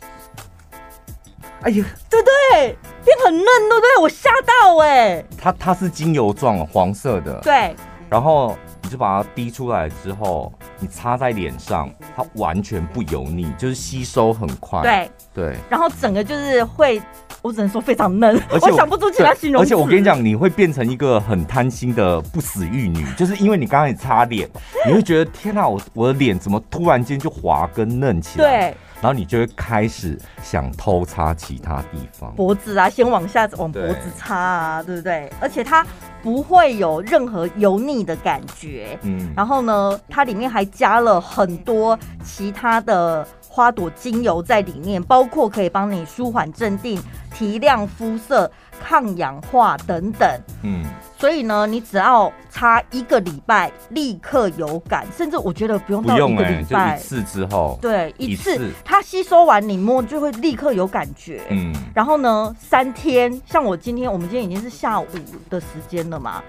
[1.62, 2.78] 哎呀，对不对？
[3.06, 4.02] 变很嫩，对不对？
[4.02, 5.26] 我吓到哎、欸！
[5.38, 7.40] 它它是精油状，黄色的。
[7.42, 7.76] 对。
[8.10, 8.58] 然后
[8.94, 14.84] 你就把它滴出来之后，你擦在脸上，它完全不油腻，就是吸收很快。
[14.84, 15.58] 对对。
[15.68, 17.02] 然后整个就是会，
[17.44, 19.62] 我只能说非常嫩，而且我，我想不出其他形容。
[19.62, 24.50] 而且我跟你讲，你会变成一个很贪心的不死玉女，就是因为你刚刚一擦脸，
[24.88, 28.46] 你会觉得天哪，我我的脸怎么突然间就滑跟嫩起来？
[28.72, 28.78] 对。
[29.02, 35.30] 然后你就会开始想偷擦其他地方，脖子啊，先往下往脖子擦啊，对，对不对？
[35.42, 35.86] 而且它
[36.22, 39.30] 不会有任何油腻的感觉，嗯。
[39.36, 47.00] 然后呢，它里面还加了很多其他的花朵精油在里面，包括可以帮你舒缓镇定、
[47.32, 48.52] 提亮肤色。
[48.86, 50.30] 抗氧化等等，
[50.64, 50.84] 嗯，
[51.18, 65.06] 所以呢，你只要擦一个礼拜，立刻有感，甚至我觉得不用到一个礼拜，欸、一次之后，对，一次，一次它吸收完你摸就会立刻有感觉，嗯，然后呢，三天，像我今天，我们今天已经是下午
[65.50, 66.44] 的时间了嘛。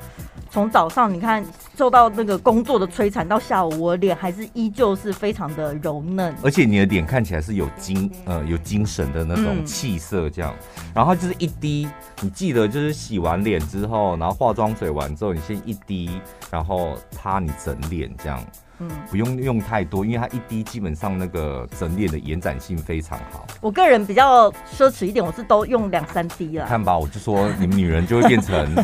[0.54, 1.44] 从早上你看
[1.76, 10.54] 受到那个工作的摧残，到下午我脸还是依旧是非常的柔嫩，而且你的脸看起来是有精呃有精神的那种气色，这样。
[10.76, 11.88] 嗯、然后就是一滴，
[12.20, 16.20] 你记得就是洗完脸之后，然后化妆水完之后，你先一滴，
[16.52, 18.40] 然后擦你整脸这样。
[18.78, 23.46] 嗯，不用用太多，因为它一滴基本上那个整脸的延展性非常好。
[23.60, 26.66] 我个人比较奢侈一点，我是都用两三滴了。
[26.66, 28.74] 看吧，我就说你们女人就会变成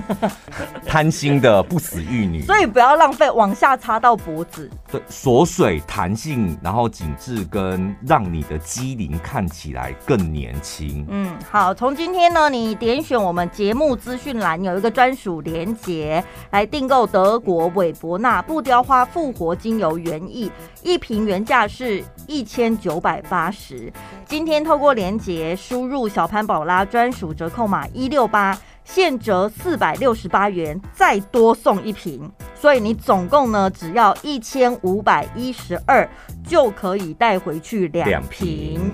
[0.87, 4.71] 贪心的不死玉女，所以不要浪费，往下擦到脖子。
[4.91, 11.05] 对，锁水、弹性，然后紧致，跟让你的肌灵看起来更年轻。
[11.09, 20.49] 嗯，好，从今天呢，你点选我们节目资讯栏有一个专属连结，来订购德国韦伯纳布雕花复活精油原液，
[20.83, 23.91] 一瓶原价是一千九百八十，
[24.27, 36.09] 今天透过连结输入小潘宝拉专属折扣码一六八，现折四百六十八元，再多送一瓶，所以你总共呢只要一千五百一十二，
[36.47, 38.93] 就可以带回去两瓶。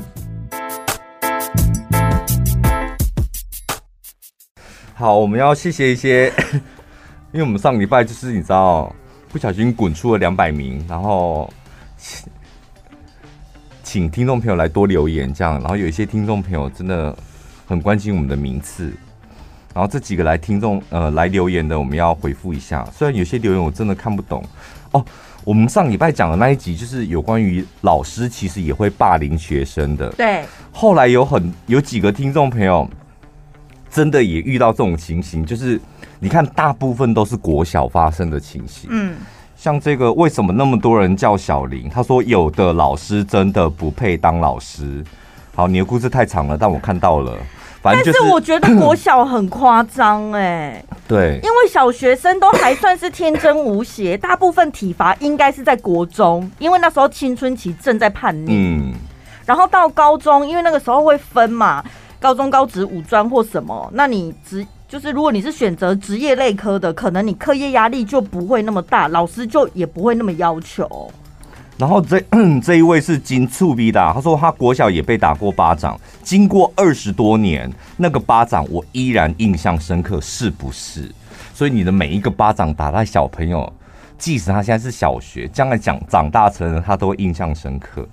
[4.95, 6.33] 好，我们要谢谢一些，
[7.31, 8.95] 因为我们上礼拜就是你知道，
[9.37, 11.53] 不小心滚出了两百名，然后
[11.99, 12.27] 请
[13.85, 17.15] 请听众朋友来多留言，这样，然后有一些听众朋友真的
[17.67, 18.91] 很关心我们的名次，
[19.75, 24.43] 然后这几个来听众呃来留言的，我们要回复一下，虽然有些留言我真的看不懂
[24.93, 25.05] 哦。
[25.45, 32.89] 我们上礼拜讲的那一集就是有关于老师其实也会霸凌学生的，对，后来有很有几个听众朋友。
[33.97, 35.81] 真的也遇到这种情形，就是
[36.21, 38.91] 你看，大部分都是国小发生的情形。
[38.93, 39.17] 嗯，
[39.57, 41.89] 像这个，为什么那么多人叫小林？
[41.89, 45.03] 他说有的老师真的不配当老师。
[45.55, 47.39] 好，你的故事太长了，但我看到了。
[47.81, 50.85] 反正就是，但是我觉得国小很夸张哎。
[51.09, 58.51] 对，因为小学生都还算是天真无邪， 大部分体罚应该是在国中，因为那时候青春期正在叛逆。
[58.51, 58.93] 嗯，
[59.47, 61.83] 然后到高中，因为那个时候会分嘛。
[62.21, 71.11] 高中、高职、五专或什么，那你职就是如果你是选择职业类科的，可能你课业压力就不会那么大，老师就也不会那么要求。
[71.77, 72.19] 然后这
[72.65, 81.11] 这一位是金醋逼的，他说他国小也被打过巴掌，经过二十多年，那个巴掌我依然印象深刻，是不是？
[81.53, 83.71] 所以你的每一个巴掌打在小朋友，
[84.17, 88.09] 即使他现在是小学，将来讲长大成人，他都会印象深刻。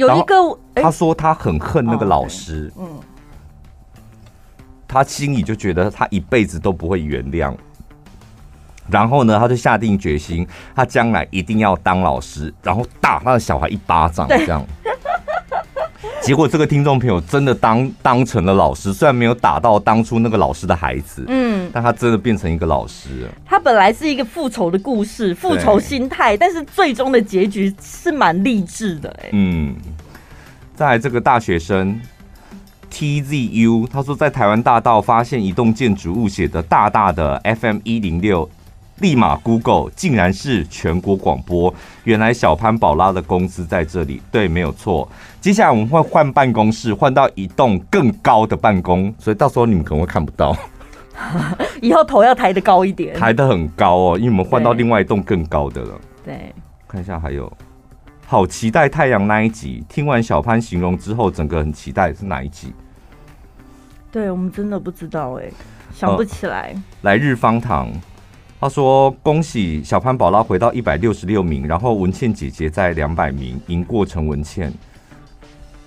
[0.00, 0.34] 有一个，
[0.76, 2.88] 他说他很恨那个老师，嗯，
[4.88, 7.54] 他心里就觉得他一辈子都不会原谅。
[8.88, 14.64] 然后呢，他就下定决心，他将来一定要当老师，然后打他的小孩一巴掌，这样。
[16.30, 23.28] 结果这个听众朋友真的当当成了老师，虽然没有打到当初那个老师的孩子，嗯，但他真的变成一个老师。
[23.44, 29.74] 他本来是一个复仇的故事，复仇心态，但是最终的结局是蛮励志的，哎，嗯。
[30.76, 32.00] 在这个大学生
[32.92, 38.48] TZU，他说在台湾大道发现一栋建筑物写的大大的 FM 一零六。
[39.00, 41.72] 立马 Google，竟然是全国广播。
[42.04, 45.08] 原来小潘宝拉的公司在这里，对，没有错。
[45.40, 50.56] 接下来我们会换办公室，换到一栋更高的办公，所以到时候你们可能会看不到。
[51.82, 56.00] 以后头要抬得高一点，抬得很高哦，因为我们换到另外一栋更高的了。
[56.24, 56.54] 对，
[56.86, 57.50] 看一下还有，
[58.26, 59.84] 好期待太阳那一集。
[59.88, 62.72] 听完小潘形容之后，整个很期待是哪一集？
[64.12, 65.50] 对，我们真的不知道哎，
[65.94, 66.72] 想不起来。
[66.74, 67.90] 呃、来日方长。
[68.60, 74.70] 他说：“恭喜小潘宝拉回到一百六十六名，然后文倩姐姐在两百名，赢过陈文倩，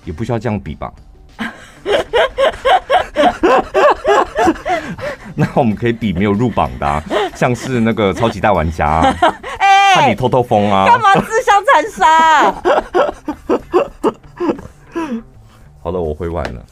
[0.06, 0.92] 也不需要这样比吧？
[5.36, 7.04] 那我们可以比没有入榜的、啊，
[7.36, 9.16] 像是那个超级大玩家、啊，
[9.60, 12.52] 哎、欸，看你偷偷疯啊，干嘛自相残杀？
[15.80, 16.66] 好了，我回完了。”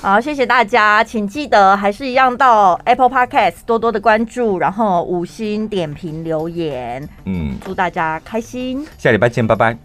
[0.00, 7.06] 好，谢谢大家，请记得还是一样到 Apple Podcast 多多的关注，然后五星点评留言。
[7.24, 9.76] 嗯，祝大家开心，下礼拜见，拜拜。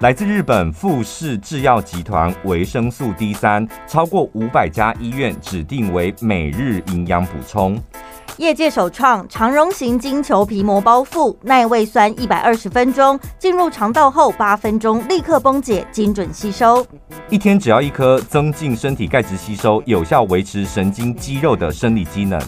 [0.00, 7.82] 来自日本富士制药集团维生素 D 三，超过五百家医院指定为每日营养补充。
[8.38, 16.84] 业界首创长绒型金球皮膜包覆，耐胃酸一百二十分钟，进入肠道后八分钟立刻崩解，精准吸收。
[17.28, 22.40] 一天只要一颗，增进身体钙质吸收，有效维持神经肌肉的生理机能。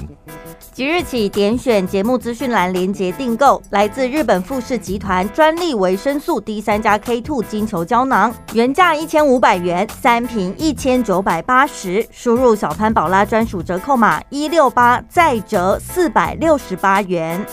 [0.75, 17.47] 即日起点选节目资讯栏连接订购，来自日本富士集团专利维生素 D 三加 K two 金球胶囊，原价一千五百元，三瓶一千九百八十，输入小潘宝拉专属折扣码一六八，再折四百六十八元。